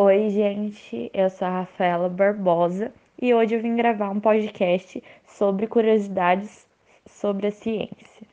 [0.00, 5.66] Oi, gente, eu sou a Rafaela Barbosa e hoje eu vim gravar um podcast sobre
[5.66, 6.68] curiosidades
[7.04, 8.24] sobre a ciência.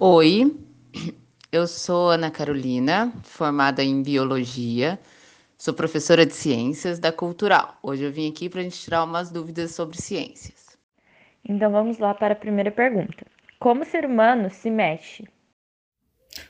[0.00, 0.56] Oi,
[1.52, 4.98] eu sou Ana Carolina, formada em biologia,
[5.58, 7.76] sou professora de ciências da Cultural.
[7.82, 10.78] Hoje eu vim aqui para a gente tirar umas dúvidas sobre ciências.
[11.46, 13.26] Então vamos lá para a primeira pergunta:
[13.60, 15.28] Como o ser humano se mexe?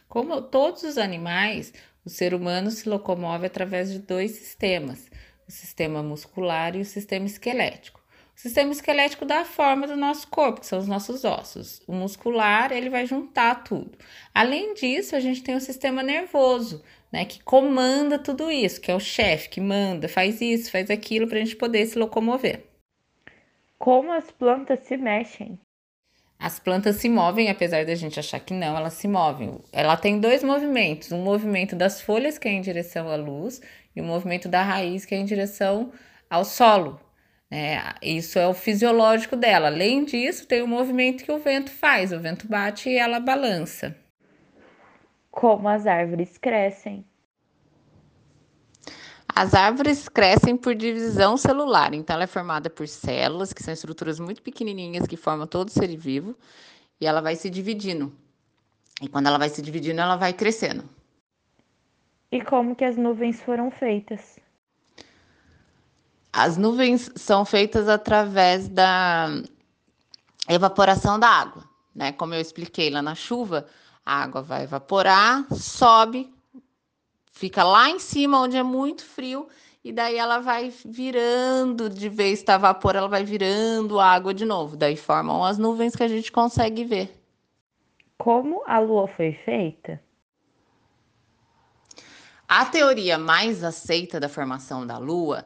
[0.08, 1.72] Como todos os animais,
[2.06, 5.10] o ser humano se locomove através de dois sistemas:
[5.46, 8.00] o sistema muscular e o sistema esquelético.
[8.36, 11.82] O sistema esquelético dá a forma do nosso corpo, que são os nossos ossos.
[11.86, 13.98] O muscular, ele vai juntar tudo.
[14.32, 18.94] Além disso, a gente tem o sistema nervoso, né, que comanda tudo isso, que é
[18.94, 22.66] o chefe, que manda, faz isso, faz aquilo para a gente poder se locomover.
[23.78, 25.58] Como as plantas se mexem?
[26.38, 29.58] As plantas se movem, apesar da gente achar que não, elas se movem.
[29.72, 33.60] Ela tem dois movimentos: um movimento das folhas, que é em direção à luz,
[33.94, 35.92] e o um movimento da raiz, que é em direção
[36.28, 37.00] ao solo.
[37.50, 39.68] É, isso é o fisiológico dela.
[39.68, 43.96] Além disso, tem o movimento que o vento faz: o vento bate e ela balança.
[45.30, 47.04] Como as árvores crescem?
[49.38, 54.18] As árvores crescem por divisão celular, então ela é formada por células, que são estruturas
[54.18, 56.34] muito pequenininhas que formam todo ser vivo,
[56.98, 58.10] e ela vai se dividindo.
[58.98, 60.88] E quando ela vai se dividindo, ela vai crescendo.
[62.32, 64.38] E como que as nuvens foram feitas?
[66.32, 69.28] As nuvens são feitas através da
[70.48, 71.62] evaporação da água,
[71.94, 72.10] né?
[72.10, 73.66] Como eu expliquei lá na chuva,
[74.02, 76.34] a água vai evaporar, sobe,
[77.36, 79.46] fica lá em cima onde é muito frio
[79.84, 84.74] e daí ela vai virando, de vez está vapor, ela vai virando água de novo.
[84.74, 87.22] Daí formam as nuvens que a gente consegue ver.
[88.16, 90.02] Como a Lua foi feita?
[92.48, 95.44] A teoria mais aceita da formação da Lua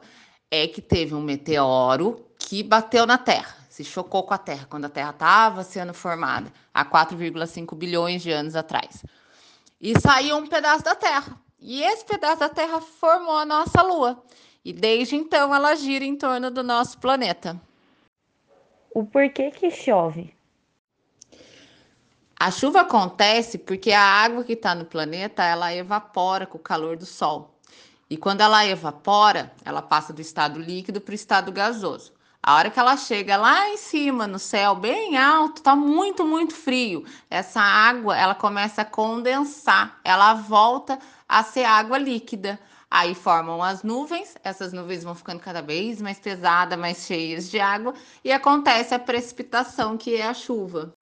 [0.49, 4.85] é que teve um meteoro que bateu na Terra, se chocou com a Terra quando
[4.85, 9.03] a Terra estava sendo formada há 4,5 bilhões de anos atrás.
[9.79, 11.40] E saiu um pedaço da Terra.
[11.61, 14.23] E esse pedaço da Terra formou a nossa Lua.
[14.65, 17.59] E desde então ela gira em torno do nosso planeta.
[18.93, 20.35] O porquê que chove?
[22.39, 26.97] A chuva acontece porque a água que está no planeta ela evapora com o calor
[26.97, 27.55] do Sol.
[28.09, 32.11] E quando ela evapora, ela passa do estado líquido para o estado gasoso.
[32.43, 36.55] A hora que ela chega lá em cima, no céu, bem alto, tá muito, muito
[36.55, 37.05] frio.
[37.29, 40.97] Essa água, ela começa a condensar, ela volta
[41.29, 42.59] a ser água líquida.
[42.89, 47.59] Aí formam as nuvens, essas nuvens vão ficando cada vez mais pesadas, mais cheias de
[47.59, 47.93] água,
[48.23, 50.93] e acontece a precipitação, que é a chuva.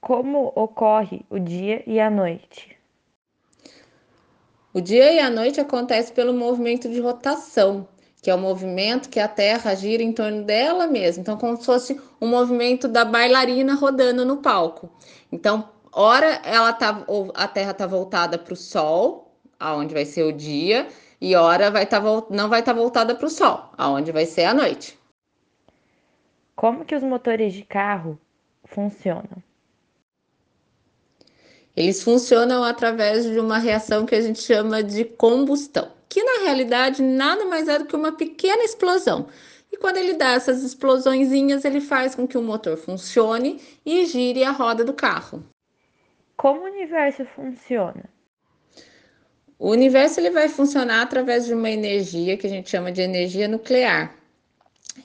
[0.00, 2.76] Como ocorre o dia e a noite?
[4.74, 7.88] O dia e a noite acontece pelo movimento de rotação,
[8.28, 11.22] que é o movimento que a Terra gira em torno dela mesma.
[11.22, 14.90] Então, como se fosse um movimento da bailarina rodando no palco.
[15.32, 20.30] Então, ora ela tá, a Terra está voltada para o Sol, aonde vai ser o
[20.30, 24.26] dia, e hora vai tá, não vai estar tá voltada para o sol, aonde vai
[24.26, 24.98] ser a noite.
[26.54, 28.20] Como que os motores de carro
[28.62, 29.42] funcionam?
[31.74, 37.02] Eles funcionam através de uma reação que a gente chama de combustão, que na realidade
[37.02, 39.28] nada mais é do que uma pequena explosão.
[39.70, 44.42] E quando ele dá essas explosõezinhas, ele faz com que o motor funcione e gire
[44.42, 45.44] a roda do carro.
[46.36, 48.08] Como o universo funciona?
[49.58, 53.48] O universo ele vai funcionar através de uma energia que a gente chama de energia
[53.48, 54.14] nuclear,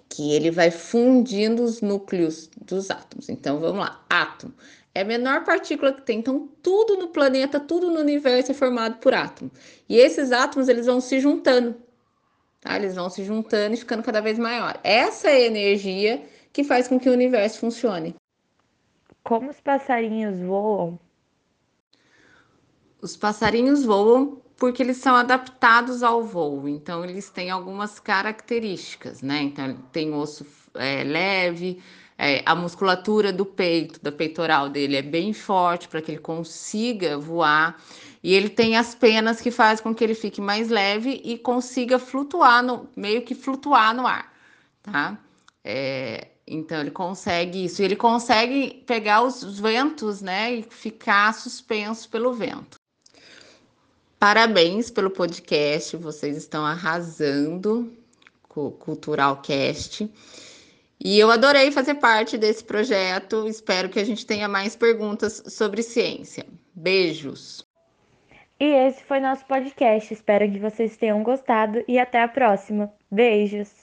[0.08, 3.30] que ele vai fundindo os núcleos dos átomos.
[3.30, 4.54] Então vamos lá, átomo
[4.96, 6.20] é a menor partícula que tem.
[6.20, 9.52] Então tudo no planeta, tudo no universo é formado por átomo.
[9.90, 11.76] E esses átomos eles vão se juntando,
[12.62, 12.76] tá?
[12.76, 14.80] Eles vão se juntando e ficando cada vez maior.
[14.84, 18.16] Essa é a energia que faz com que o universo funcione.
[19.24, 21.00] Como os passarinhos voam?
[23.02, 29.42] Os passarinhos voam porque eles são adaptados ao voo, então eles têm algumas características, né?
[29.42, 30.46] Então tem osso
[30.76, 31.82] é, leve,
[32.18, 37.18] é, a musculatura do peito, da peitoral dele é bem forte para que ele consiga
[37.18, 37.82] voar.
[38.24, 42.00] E ele tem as penas que faz com que ele fique mais leve e consiga
[42.00, 44.32] flutuar no meio que flutuar no ar,
[44.82, 45.18] tá?
[45.64, 47.82] É, então ele consegue isso.
[47.82, 52.78] Ele consegue pegar os ventos, né, e ficar suspenso pelo vento.
[54.24, 57.92] Parabéns pelo podcast, vocês estão arrasando
[58.48, 60.10] com o Cultural Cast.
[60.98, 63.46] E eu adorei fazer parte desse projeto.
[63.50, 66.46] Espero que a gente tenha mais perguntas sobre ciência.
[66.74, 67.68] Beijos.
[68.58, 70.14] E esse foi nosso podcast.
[70.14, 72.90] Espero que vocês tenham gostado e até a próxima.
[73.12, 73.72] Beijos!